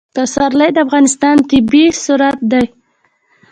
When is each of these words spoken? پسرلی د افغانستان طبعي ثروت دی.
پسرلی 0.15 0.69
د 0.73 0.77
افغانستان 0.85 1.35
طبعي 1.49 1.85
ثروت 2.03 2.39
دی. 2.51 2.65